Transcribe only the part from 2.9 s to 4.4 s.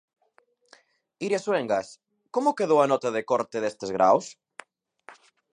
nota de corta destes graos?